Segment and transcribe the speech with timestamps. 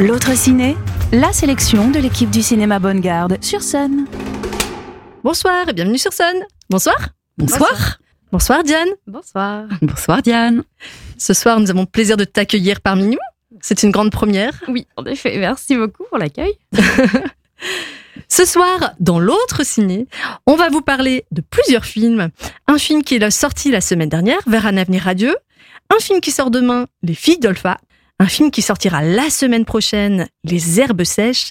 [0.00, 0.76] L'autre ciné,
[1.12, 4.06] la sélection de l'équipe du cinéma Bonne Garde sur scène.
[5.22, 6.42] Bonsoir et bienvenue sur scène.
[6.68, 7.10] Bonsoir.
[7.38, 8.00] Bonsoir.
[8.32, 8.88] Bonsoir Diane.
[9.06, 9.66] Bonsoir.
[9.80, 10.64] Bonsoir Diane.
[11.18, 13.18] Ce soir, nous avons le plaisir de t'accueillir parmi nous.
[13.60, 14.60] C'est une grande première.
[14.66, 15.38] Oui, en effet.
[15.38, 16.58] Merci beaucoup pour l'accueil.
[18.28, 20.08] Ce soir, dans l'autre ciné,
[20.46, 22.30] on va vous parler de plusieurs films.
[22.66, 25.36] Un film qui est sorti la semaine dernière, Vers un avenir radieux.
[25.94, 27.76] Un film qui sort demain, Les filles d'Olpha.
[28.18, 31.50] Un film qui sortira la semaine prochaine, Les herbes sèches.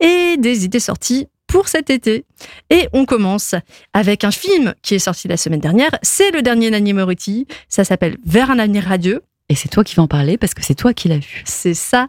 [0.00, 2.24] Et des idées sorties pour cet été.
[2.70, 3.54] Et on commence
[3.92, 5.90] avec un film qui est sorti la semaine dernière.
[6.02, 7.46] C'est le dernier Nanny Moretti.
[7.68, 9.20] Ça s'appelle Vers un avenir radieux.
[9.50, 11.42] Et c'est toi qui vas en parler parce que c'est toi qui l'as vu.
[11.44, 12.08] C'est ça.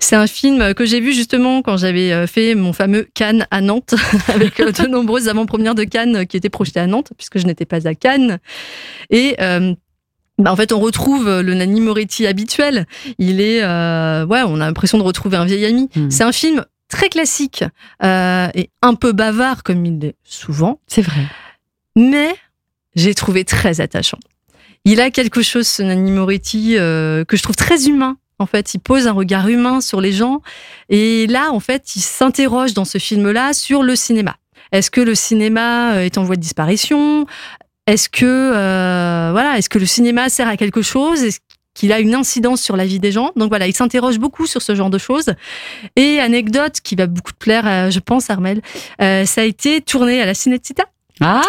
[0.00, 3.94] C'est un film que j'ai vu justement quand j'avais fait mon fameux Cannes à Nantes,
[4.28, 7.88] avec de nombreuses avant-premières de Cannes qui étaient projetées à Nantes, puisque je n'étais pas
[7.88, 8.38] à Cannes.
[9.08, 9.74] Et euh,
[10.38, 12.86] bah en fait, on retrouve le Nanny Moretti habituel.
[13.18, 15.88] Il est, euh, ouais, on a l'impression de retrouver un vieil ami.
[15.94, 16.10] Hmm.
[16.10, 17.64] C'est un film très classique
[18.02, 21.26] euh, et un peu bavard comme il l'est souvent, C'est vrai.
[21.96, 22.34] mais
[22.94, 24.18] j'ai trouvé très attachant.
[24.84, 28.16] Il a quelque chose, ce Nanny Moretti, euh, que je trouve très humain.
[28.38, 30.42] En fait, il pose un regard humain sur les gens.
[30.88, 34.36] Et là, en fait, il s'interroge dans ce film-là sur le cinéma.
[34.72, 37.26] Est-ce que le cinéma est en voie de disparition?
[37.86, 41.22] Est-ce que euh, voilà, est-ce que le cinéma sert à quelque chose?
[41.22, 41.38] Est-ce
[41.74, 43.32] qu'il a une incidence sur la vie des gens?
[43.36, 45.34] Donc voilà, il s'interroge beaucoup sur ce genre de choses.
[45.96, 48.62] Et anecdote qui va beaucoup te plaire, euh, je pense, Armel,
[49.02, 50.84] euh, ça a été tourné à la Cinecittà
[51.20, 51.42] Ah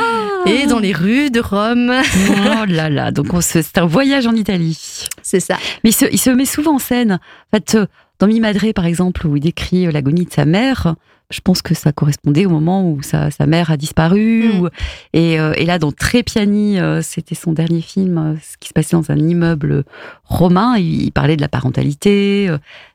[0.45, 1.94] et dans les rues de Rome.
[2.30, 5.08] Oh là là, donc c'est un voyage en Italie.
[5.23, 5.58] C'est ça.
[5.83, 7.19] Mais il se, il se met souvent en scène.
[7.53, 7.78] En fait,
[8.19, 10.95] dans Mi Madre, par exemple, où il décrit l'agonie de sa mère,
[11.36, 14.47] je pense que ça correspondait au moment où sa, sa mère a disparu.
[14.53, 14.59] Mm.
[14.61, 14.67] ou-
[15.14, 18.73] et, euh, et là, dans Trépiani, euh, c'était son dernier film, euh, ce qui se
[18.73, 19.83] passait dans un immeuble
[20.23, 20.78] romain.
[20.78, 22.50] Il, il parlait de la parentalité,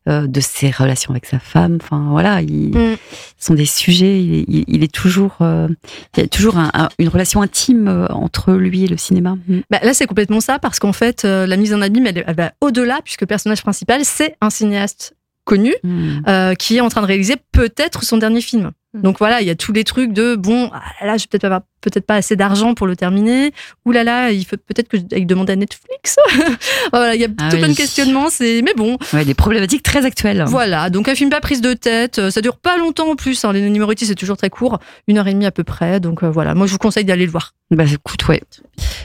[0.06, 1.78] de ses relations avec sa femme.
[1.80, 2.96] Enfin, voilà, il, Mm.
[3.38, 4.20] ce sont des sujets.
[4.22, 5.76] Il est, il- il est toujours, il
[6.16, 9.36] y a toujours un- un- une relation intime entre lui et le cinéma.
[9.46, 9.58] Mm.
[9.70, 12.52] Bah, là, c'est complètement ça, parce qu'en fait, la mise en abîme, elle, elle va
[12.60, 15.14] au-delà, puisque le personnage principal, c'est un cinéaste
[15.50, 16.22] connu Mm.
[16.28, 18.70] euh, qui est en train de réaliser peut-être son dernier film.
[18.94, 19.00] Mm.
[19.02, 21.62] Donc voilà, il y a tous les trucs de bon, ah là, j'ai peut-être pas,
[21.80, 23.52] peut-être pas assez d'argent pour le terminer.
[23.84, 26.16] Ou là là, il faut peut-être que je demande à Netflix.
[26.92, 27.72] voilà, il y a Ah tout plein oui.
[27.72, 28.30] de questionnements.
[28.30, 30.44] C'est mais bon, Ouais, des problématiques très actuelles.
[30.48, 30.90] voilà.
[30.90, 32.18] Donc un film pas prise de tête.
[32.18, 33.44] euh, Ça dure pas longtemps en plus.
[33.44, 33.52] Hein.
[33.52, 34.78] Les Moretti, c'est toujours très court,
[35.08, 36.00] une heure et demie à peu près.
[36.00, 37.54] Donc euh, voilà, moi je vous conseille d'aller le voir.
[37.70, 38.40] Bah écoute, ouais,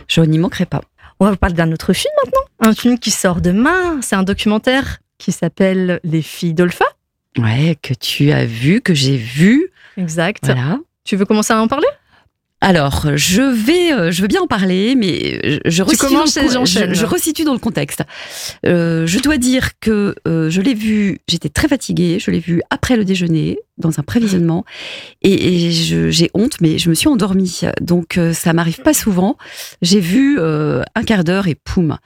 [0.08, 0.82] je n'y manquerai pas.
[1.20, 2.42] On va vous parler d'un autre film maintenant.
[2.60, 4.00] Un film qui sort demain.
[4.02, 6.86] C'est un documentaire qui s'appelle Les filles d'Olpha.
[7.38, 9.70] Ouais, que tu as vu, que j'ai vu.
[9.98, 10.46] Exact.
[10.46, 10.80] Voilà.
[11.04, 11.88] Tu veux commencer à en parler?
[12.62, 16.26] Alors, je vais, euh, je veux bien en parler, mais je, resitue, dans
[16.66, 18.02] je, je resitue dans le contexte.
[18.66, 22.62] Euh, je dois dire que euh, je l'ai vu, j'étais très fatiguée, je l'ai vu
[22.72, 24.66] après le déjeuner, dans un prévisionnement,
[25.22, 27.62] et, et j'ai honte, mais je me suis endormie.
[27.82, 29.38] Donc, euh, ça m'arrive pas souvent.
[29.82, 31.98] J'ai vu un quart d'heure et poum.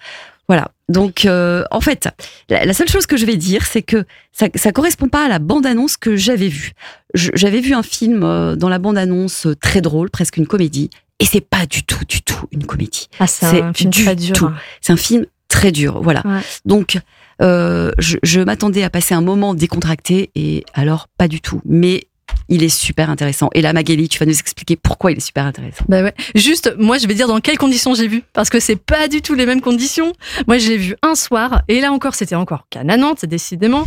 [0.50, 0.72] Voilà.
[0.90, 2.10] Donc, euh, en fait,
[2.50, 5.30] la, la seule chose que je vais dire, c'est que ça, ça correspond pas à
[5.30, 6.72] la bande-annonce que j'avais vue.
[7.14, 10.90] J'avais vu un film euh, dans la bande-annonce euh, très drôle, presque une comédie,
[11.20, 13.08] et c'est pas du tout, du tout une comédie.
[13.20, 14.36] Ah, c'est un film du très dur.
[14.36, 14.50] tout.
[14.82, 16.24] C'est un film très dur, voilà.
[16.26, 16.42] Ouais.
[16.66, 16.98] Donc,
[17.44, 21.62] euh, je, je m'attendais à passer un moment décontracté, et alors pas du tout.
[21.64, 22.09] Mais
[22.50, 23.50] il est super intéressant.
[23.54, 25.86] Et là, Magali, tu vas nous expliquer pourquoi il est super intéressant.
[25.88, 26.14] Bah ouais.
[26.36, 29.22] Juste, moi, je vais dire dans quelles conditions j'ai vu, parce que c'est pas du
[29.22, 30.14] tout les mêmes conditions.
[30.48, 33.84] Moi, j'ai vu un soir, et là encore, c'était encore Cannes à Nantes, décidément,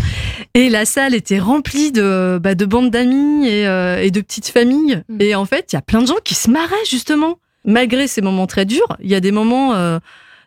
[0.55, 4.49] et la salle était remplie de, bah, de bandes d'amis et, euh, et de petites
[4.49, 5.03] familles.
[5.09, 5.21] Mm.
[5.21, 8.21] Et en fait, il y a plein de gens qui se marraient justement, malgré ces
[8.23, 8.97] moments très durs.
[9.01, 9.99] Il y a des moments euh,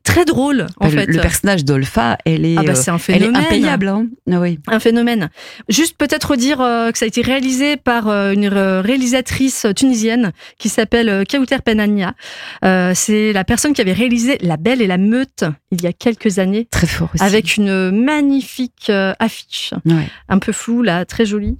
[0.05, 1.05] très drôles, en le, fait.
[1.07, 3.35] le personnage d'Olpha, elle est, ah bah, euh, un elle est phénomène.
[3.43, 3.87] impayable.
[3.89, 4.59] Hein ah oui.
[4.67, 5.29] un phénomène.
[5.67, 10.69] Juste peut-être dire euh, que ça a été réalisé par euh, une réalisatrice tunisienne qui
[10.69, 12.13] s'appelle Kauter Penania.
[12.63, 15.93] Euh, c'est la personne qui avait réalisé La Belle et la Meute il y a
[15.93, 16.67] quelques années.
[16.71, 17.23] Très fort aussi.
[17.23, 18.89] Avec une magnifique
[19.19, 20.07] affiche, Ouais.
[20.29, 21.57] un peu floue là, très jolie.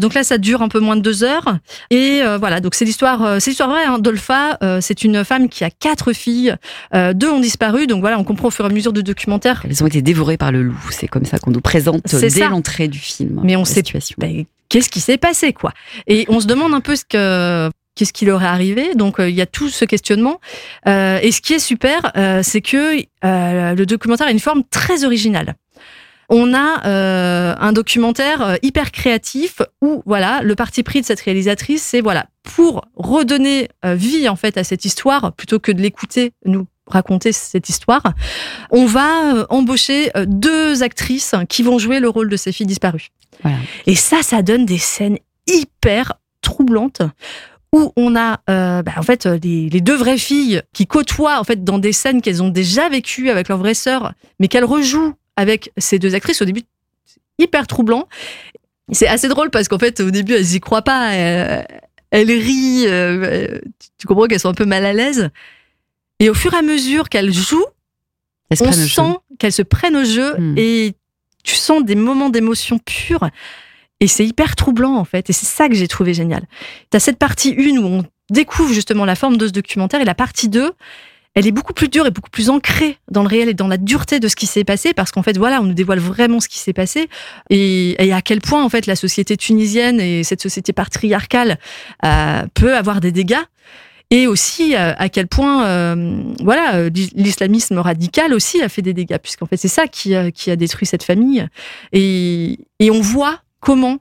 [0.00, 1.58] Donc là, ça dure un peu moins de deux heures.
[1.90, 4.58] Et voilà, donc c'est l'histoire, c'est l'histoire vraie hein, d'Olpha.
[4.80, 6.54] C'est une femme qui a quatre filles,
[6.94, 7.61] deux ont disparu.
[7.86, 10.36] Donc voilà, on comprend au fur et à mesure du documentaire Elles ont été dévorées
[10.36, 10.88] par le loup.
[10.90, 13.40] C'est comme ça qu'on nous présente dès l'entrée du film.
[13.44, 13.82] Mais on sait
[14.68, 15.72] qu'est-ce qui s'est passé quoi
[16.06, 18.94] Et on se demande un peu ce que qu'est-ce qui leur est arrivé.
[18.94, 20.40] Donc euh, il y a tout ce questionnement.
[20.88, 25.04] Euh, et ce qui est super, euh, c'est que le documentaire a une forme très
[25.04, 25.54] originale.
[26.28, 32.00] On a un documentaire hyper créatif où voilà le parti pris de cette réalisatrice, c'est
[32.00, 37.32] voilà pour redonner vie en fait à cette histoire plutôt que de l'écouter nous raconter
[37.32, 38.02] cette histoire,
[38.70, 42.66] on va euh, embaucher euh, deux actrices qui vont jouer le rôle de ces filles
[42.66, 43.08] disparues.
[43.42, 43.58] Voilà.
[43.86, 47.02] Et ça, ça donne des scènes hyper troublantes
[47.72, 51.44] où on a euh, bah, en fait les, les deux vraies filles qui côtoient en
[51.44, 55.14] fait dans des scènes qu'elles ont déjà vécues avec leur vraie sœur, mais qu'elles rejouent
[55.36, 56.62] avec ces deux actrices au début
[57.06, 58.08] c'est hyper troublant.
[58.90, 61.66] C'est assez drôle parce qu'en fait au début elles y croient pas, elles,
[62.12, 63.58] elles rient, euh,
[63.98, 65.30] tu comprends qu'elles sont un peu mal à l'aise.
[66.22, 70.36] Et au fur et à mesure Elles se on sent qu'elles se prennent au jeu
[70.38, 70.54] Hmm.
[70.56, 70.94] et
[71.42, 73.28] tu sens des moments d'émotion pure.
[73.98, 75.30] Et c'est hyper troublant, en fait.
[75.30, 76.44] Et c'est ça que j'ai trouvé génial.
[76.90, 80.04] Tu as cette partie 1 où on découvre justement la forme de ce documentaire et
[80.04, 80.70] la partie 2,
[81.34, 83.76] elle est beaucoup plus dure et beaucoup plus ancrée dans le réel et dans la
[83.76, 86.48] dureté de ce qui s'est passé parce qu'en fait, voilà, on nous dévoile vraiment ce
[86.48, 87.08] qui s'est passé
[87.50, 91.58] et, et à quel point, en fait, la société tunisienne et cette société patriarcale
[92.04, 93.42] euh, peut avoir des dégâts
[94.12, 98.92] et aussi euh, à quel point euh, voilà euh, l'islamisme radical aussi a fait des
[98.92, 101.44] dégâts puisqu'en fait c'est ça qui a, qui a détruit cette famille
[101.92, 103.98] et, et on voit comment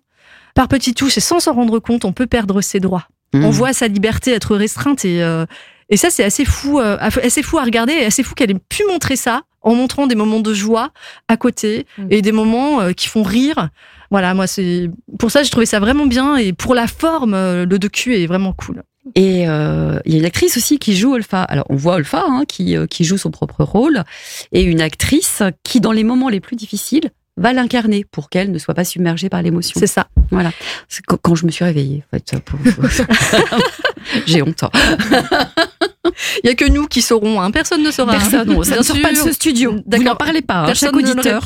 [0.54, 3.46] par petites touches et sans s'en rendre compte on peut perdre ses droits Mmh.
[3.46, 5.46] on voit sa liberté être restreinte et euh,
[5.90, 8.60] et ça c'est assez fou euh, assez fou à regarder et assez fou qu'elle ait
[8.68, 10.90] pu montrer ça en montrant des moments de joie
[11.30, 12.08] à côté Mm.
[12.10, 13.70] et des moments euh, qui font rire
[14.10, 17.66] voilà moi c'est pour ça je trouvais ça vraiment bien et pour la forme euh,
[17.66, 18.84] le docu est vraiment cool
[19.16, 21.42] Et euh, il y a une actrice aussi qui joue Olfa.
[21.44, 24.04] Alors on voit Olfa hein, qui, euh, qui joue son propre rôle
[24.52, 28.60] et une actrice qui dans les moments les plus difficiles va l'incarner pour qu'elle ne
[28.60, 29.80] soit pas submergée par l'émotion.
[29.80, 30.08] c'est ça
[30.90, 32.60] C'est quand, quand je me suis réveillée, en fait, pour-
[34.28, 34.64] j'ai honte.
[34.64, 34.70] hein.
[36.44, 37.50] Il y a que nous qui saurons, hein.
[37.52, 38.14] personne ne saura.
[38.16, 38.20] hein.
[38.20, 39.76] Personne, Bien ne sort pas de ce studio.
[39.88, 40.06] D'accord.
[40.06, 40.60] n'en parlez pas.
[40.64, 40.66] hein.
[40.68, 41.42] Personne Chaque auditeur.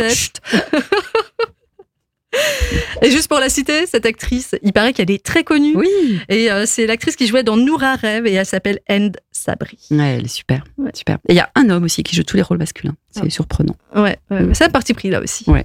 [3.01, 5.75] Et juste pour la citer, cette actrice, il paraît qu'elle est très connue.
[5.75, 6.19] Oui.
[6.29, 9.77] Et euh, c'est l'actrice qui jouait dans Noura Rêve et elle s'appelle End Sabri.
[9.91, 10.63] Ouais, elle est super.
[10.77, 10.91] Ouais.
[10.93, 11.15] super.
[11.27, 12.95] Et il y a un homme aussi qui joue tous les rôles masculins.
[13.11, 13.29] C'est Ah.
[13.29, 13.75] surprenant.
[13.95, 14.53] Ouais, ouais, Mm.
[14.53, 15.49] c'est un parti pris là aussi.
[15.49, 15.63] Ouais.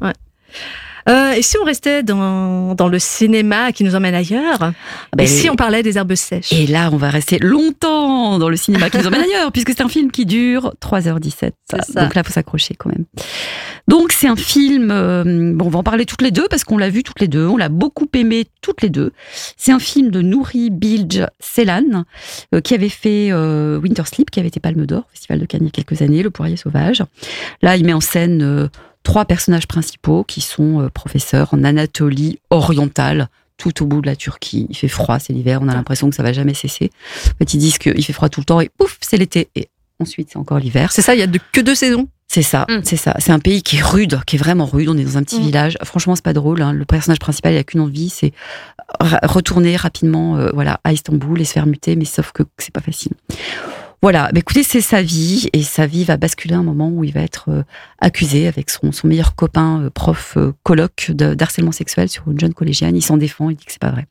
[1.08, 4.73] Euh, et si on restait dans, dans le cinéma qui nous emmène ailleurs
[5.17, 8.49] Ben, Et si on parlait des herbes sèches Et là, on va rester longtemps dans
[8.49, 11.31] le cinéma qui nous emmène ailleurs, puisque c'est un film qui dure 3h17.
[11.70, 12.02] C'est ça.
[12.02, 13.05] Donc là, faut s'accrocher quand même.
[13.88, 16.79] Donc c'est un film, euh, bon, on va en parler toutes les deux, parce qu'on
[16.79, 19.12] l'a vu toutes les deux, on l'a beaucoup aimé toutes les deux.
[19.56, 22.05] C'est un film de Nouri Bilge Ceylan,
[22.55, 25.47] euh, qui avait fait euh, Winter Sleep, qui avait été Palme d'Or, au Festival de
[25.47, 27.02] Cannes il y a quelques années, Le Poirier Sauvage.
[27.62, 28.69] Là, il met en scène euh,
[29.02, 34.17] trois personnages principaux qui sont euh, professeurs en Anatolie orientale, tout au bout de la
[34.17, 34.67] Turquie.
[34.70, 36.91] Il fait froid, c'est l'hiver, on a l'impression que ça va jamais cesser.
[37.26, 39.49] En fait, ils disent qu'il fait froid tout le temps et pouf, c'est l'été.
[39.55, 39.69] Et
[39.99, 40.93] ensuite, c'est encore l'hiver.
[40.93, 42.08] C'est ça, il y a de, que deux saisons?
[42.32, 42.81] C'est ça, Mm.
[42.85, 43.14] c'est ça.
[43.19, 44.88] C'est un pays qui est rude, qui est vraiment rude.
[44.88, 45.44] On est dans un petit Mm.
[45.44, 45.79] village.
[45.82, 46.62] Franchement, c'est pas drôle.
[46.62, 46.73] hein.
[46.73, 48.32] Le personnage principal, il a qu'une envie, c'est
[49.25, 51.97] retourner rapidement, euh, voilà, à Istanbul et se faire muter.
[51.97, 53.12] Mais sauf que c'est pas facile.
[54.02, 54.31] Voilà.
[54.32, 57.12] Bah, écoutez, c'est sa vie et sa vie va basculer à un moment où il
[57.12, 57.62] va être euh,
[57.99, 62.41] accusé avec son, son meilleur copain, euh, prof euh, coloc de- d'harcèlement sexuel sur une
[62.41, 62.97] jeune collégienne.
[62.97, 64.06] Il s'en défend, il dit que c'est pas vrai.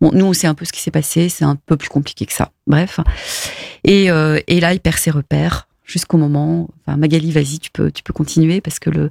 [0.00, 1.28] Bon, nous, on sait un peu ce qui s'est passé.
[1.30, 2.50] C'est un peu plus compliqué que ça.
[2.66, 3.00] Bref.
[3.84, 6.68] Et, euh, et là, il perd ses repères jusqu'au moment.
[6.86, 9.10] Enfin, Magali, vas-y, tu peux, tu peux continuer parce que le,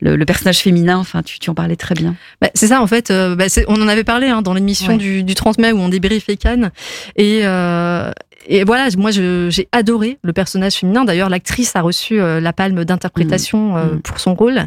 [0.00, 2.14] le, le personnage féminin, enfin, tu, tu en parlais très bien.
[2.40, 3.10] Bah, c'est ça en fait.
[3.10, 4.98] euh, bah, on en avait parlé hein, dans l'émission Ouais.
[4.98, 6.70] du, du 30 mai où on débriefait Cannes.
[7.16, 8.10] Et, euh,
[8.46, 11.04] et voilà, moi j'ai adoré le personnage féminin.
[11.06, 14.00] D'ailleurs, l'actrice a reçu euh, la palme d'interprétation euh, Mm.
[14.02, 14.64] pour son rôle.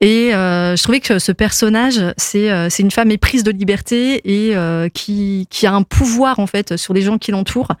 [0.00, 4.54] Et je trouvais que ce personnage, c'est une femme éprise de liberté et
[4.94, 7.72] qui, qui a un pouvoir en fait sur les gens qui l'entourent.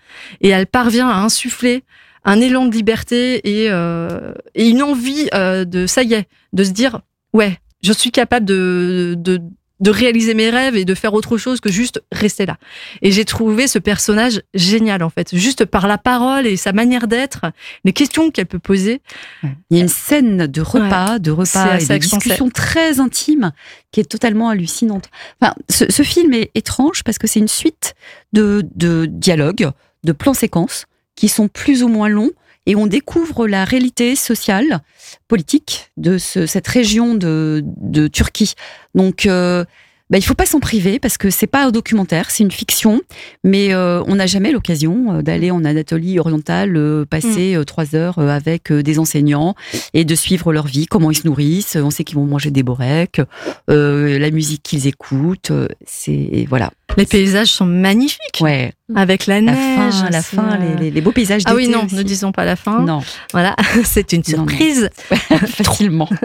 [0.42, 1.82] Et elle parvient à insuffler
[2.24, 6.64] un élan de liberté et, euh, et une envie euh, de ça y est, de
[6.64, 7.00] se dire
[7.32, 9.40] ouais, je suis capable de, de,
[9.80, 12.58] de réaliser mes rêves et de faire autre chose que juste rester là.
[13.00, 17.06] Et j'ai trouvé ce personnage génial, en fait, juste par la parole et sa manière
[17.08, 17.46] d'être,
[17.84, 19.00] les questions qu'elle peut poser.
[19.42, 23.52] Il y a une scène de repas, de repas et de discussion très intime
[23.90, 25.08] qui est totalement hallucinante.
[25.40, 27.94] Enfin, ce, ce film est étrange parce que c'est une suite
[28.34, 29.70] de, de dialogues,
[30.04, 30.84] de plans séquences
[31.20, 32.30] qui sont plus ou moins longs
[32.66, 34.80] et on découvre la réalité sociale,
[35.28, 38.54] politique de ce- cette région de, de Turquie.
[38.94, 39.64] Donc, euh,
[40.10, 43.00] bah, il faut pas s'en priver parce que c'est pas un documentaire, c'est une fiction,
[43.44, 47.94] mais euh, on n'a jamais l'occasion euh, d'aller en Anatolie orientale, euh, passer euh, trois
[47.94, 49.54] heures avec des enseignants
[49.94, 51.76] et de suivre leur vie, comment ils se nourrissent.
[51.76, 53.20] On sait qu'ils vont manger des borecs,
[53.68, 55.52] euh, la musique qu'ils écoutent.
[55.86, 56.70] C'est voilà.
[56.96, 58.72] Les paysages sont magnifiques, Ouais.
[58.94, 59.94] avec la La neige.
[59.94, 61.42] fin, la fin, euh, les, les- les beaux paysages.
[61.46, 61.94] Ah oui, non, aussi.
[61.94, 62.80] ne disons pas la fin.
[62.80, 63.00] Non,
[63.32, 63.54] Voilà,
[63.84, 64.48] c'est une Non, non.
[64.48, 64.90] surprise.
[65.46, 66.08] facilement.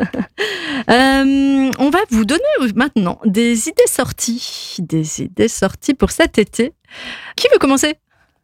[0.90, 2.44] Euh, on va vous donner
[2.76, 4.76] maintenant des idées sorties.
[4.80, 6.74] Des idées sorties pour cet été.
[7.36, 7.96] Qui veut commencer?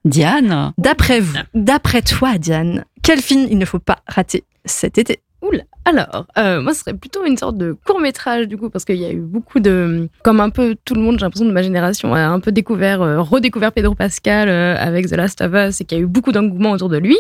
[0.06, 5.20] Diane, D'après vous, d'après toi, Diane, quel film il ne faut pas rater cet été?
[5.44, 5.62] Oula.
[5.84, 8.98] Alors, euh, moi, ce serait plutôt une sorte de court métrage du coup, parce qu'il
[8.98, 11.64] y a eu beaucoup de, comme un peu tout le monde, j'ai l'impression de ma
[11.64, 15.82] génération a un peu découvert, euh, redécouvert Pedro Pascal euh, avec The Last of Us
[15.82, 17.18] et qu'il y a eu beaucoup d'engouement autour de lui.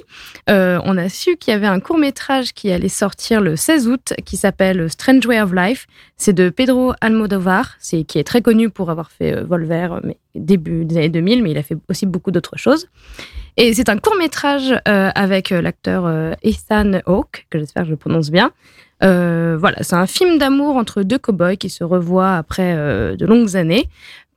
[0.47, 4.13] On a su qu'il y avait un court métrage qui allait sortir le 16 août,
[4.25, 5.87] qui s'appelle Strange Way of Life.
[6.17, 10.97] C'est de Pedro Almodovar, qui est très connu pour avoir fait Volver, mais début des
[10.97, 12.87] années 2000, mais il a fait aussi beaucoup d'autres choses.
[13.57, 18.50] Et c'est un court métrage avec l'acteur Ethan Hawke, que j'espère que je prononce bien.
[19.03, 23.25] Euh, voilà, c'est un film d'amour entre deux cow-boys qui se revoient après euh, de
[23.25, 23.89] longues années.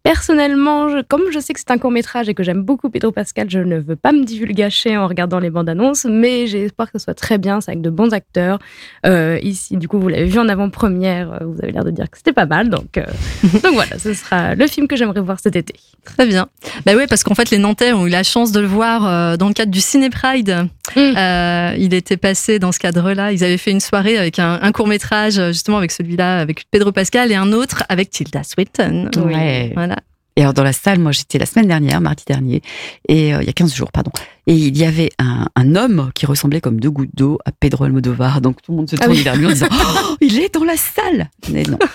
[0.02, 3.10] Personnellement, je- comme je sais que c'est un court métrage et que j'aime beaucoup Pedro
[3.10, 6.92] Pascal, je ne veux pas me divulgacher en regardant les bandes annonces, mais j'ai espoir
[6.92, 8.58] que ce soit très bien, c'est avec de bons acteurs.
[9.06, 12.18] Euh, ici, du coup, vous l'avez vu en avant-première, vous avez l'air de dire que
[12.18, 13.04] c'était pas mal, donc, euh,
[13.62, 15.72] donc voilà, ce sera le film que j'aimerais voir cet été.
[16.04, 16.48] Très bien.
[16.84, 19.48] Bah ouais, parce qu'en fait, les Nantais ont eu la chance de le voir dans
[19.48, 20.68] le cadre du Ciné Pride.
[20.96, 21.16] Mm.
[21.16, 23.32] Euh, il était passé dans ce cadre-là.
[23.32, 26.92] Ils avaient fait une soirée avec un, un court métrage, justement avec celui-là, avec Pedro
[26.92, 29.10] Pascal, et un autre avec Tilda Swinton.
[29.24, 29.72] Ouais.
[29.74, 29.96] Voilà.
[30.36, 32.60] Et alors dans la salle, moi j'étais la semaine dernière, mardi dernier,
[33.08, 34.10] et euh, il y a 15 jours, pardon.
[34.48, 37.84] Et il y avait un, un homme qui ressemblait comme deux gouttes d'eau à Pedro
[37.84, 38.40] Almodovar.
[38.40, 39.22] Donc tout le monde se Ah tournait oui.
[39.22, 41.78] vers lui en disant oh, Il est dans la salle Mais non.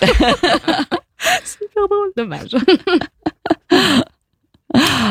[1.44, 2.56] Super drôle, dommage.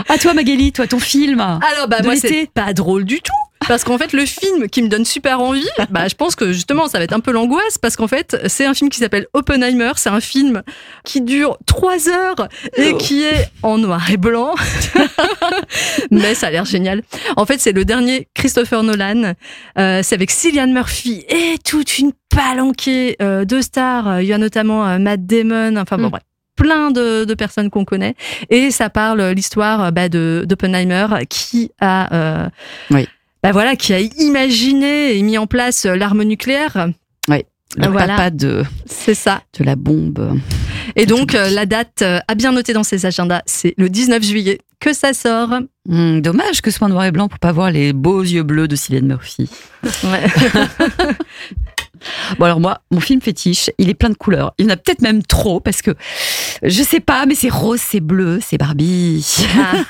[0.08, 3.32] À toi Magali, toi ton film Alors bah moi c'est pas drôle du tout
[3.68, 6.88] parce qu'en fait le film qui me donne super envie, bah je pense que justement
[6.88, 9.92] ça va être un peu l'angoisse parce qu'en fait c'est un film qui s'appelle Oppenheimer,
[9.98, 10.64] c'est un film
[11.04, 12.48] qui dure trois heures
[12.78, 12.98] et Oh.
[12.98, 14.56] qui est en noir et blanc,
[16.12, 17.04] mais ça a l'air génial.
[17.36, 19.34] En fait c'est le dernier Christopher Nolan,
[19.78, 24.22] Euh, c'est avec Cillian Murphy et toute une palanquée euh, de stars.
[24.22, 26.12] Il y a notamment euh, Matt Damon, enfin bon Mm.
[26.12, 26.24] bref
[26.56, 28.16] plein de, de personnes qu'on connaît
[28.50, 32.50] et ça parle euh, l'histoire euh, bah, de d'Oppenheimer qui a euh,
[32.92, 33.08] Oui.
[33.44, 36.88] Bah voilà qui a imaginé et mis en place euh, l'arme nucléaire
[37.78, 38.16] Le Voilà.
[38.16, 40.40] papa de, c'est ça de la bombe.
[40.96, 44.24] et donc euh, la date euh, à bien noter dans ses agendas c'est le 19
[44.24, 45.54] juillet que ça sort
[45.88, 48.44] Hmm, dommage que ce soit en noir et blanc pour pas voir les beaux yeux
[48.44, 49.50] bleus de Cillian Murphy.
[50.04, 50.28] Ouais.
[52.38, 54.54] Bon alors moi, mon film fétiche, il est plein de couleurs.
[54.58, 55.92] Il y en a peut-être même trop parce que
[56.64, 59.26] je sais pas, mais c'est rose, c'est bleu, c'est Barbie.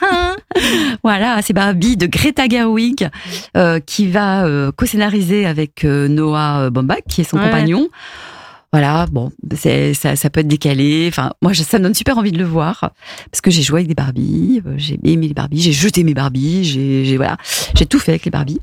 [0.01, 0.35] Ah,
[1.03, 3.09] voilà, c'est Barbie de Greta Gerwig
[3.57, 7.45] euh, qui va euh, co-scénariser avec euh, Noah Baumbach qui est son Ouais.
[7.45, 7.87] compagnon.
[8.71, 11.07] Voilà, bon, ça, ça peut être décalé.
[11.09, 12.91] Enfin, moi, ça me donne super envie de le voir
[13.31, 16.13] parce que j'ai joué avec des Barbies, euh, j'ai aimé les Barbies, j'ai jeté mes
[16.13, 17.37] Barbies, j'ai, voilà,
[17.75, 18.61] j'ai tout fait avec les Barbies.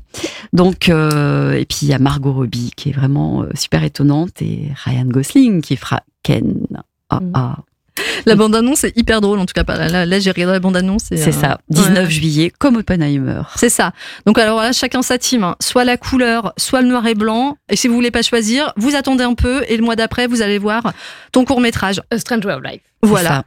[0.53, 4.41] Donc, euh, et puis il y a Margot Robbie qui est vraiment euh, super étonnante
[4.41, 6.65] et Ryan Gosling qui fera Ken.
[7.09, 7.57] Ah, ah,
[8.25, 10.77] la bande annonce est hyper drôle en tout cas là, là j'ai regardé la bande
[10.77, 12.09] annonce et, c'est euh, ça, 19 ouais.
[12.09, 13.41] juillet, comme Oppenheimer.
[13.55, 13.91] C'est ça.
[14.25, 15.43] Donc alors là, chacun sa team.
[15.43, 15.55] hein.
[15.59, 17.57] Soit la couleur, soit le noir et blanc.
[17.69, 20.41] Et si vous voulez pas choisir, vous attendez un peu et le mois d'après, vous
[20.41, 20.93] allez voir
[21.31, 22.01] ton court métrage.
[22.11, 22.81] A Strange Way of Life.
[23.01, 23.43] Voilà.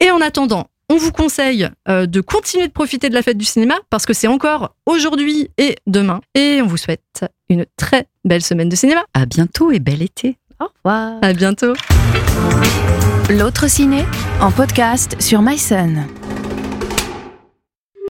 [0.00, 3.44] Et en attendant, on vous conseille euh, de continuer de profiter de la fête du
[3.44, 6.20] cinéma parce que c'est encore aujourd'hui et demain.
[6.34, 9.04] Et on vous souhaite une très belle semaine de cinéma.
[9.14, 10.38] À bientôt et bel été.
[10.60, 11.18] Au revoir.
[11.22, 11.74] À bientôt.
[13.28, 14.04] L'autre ciné
[14.40, 16.06] en podcast sur MySun.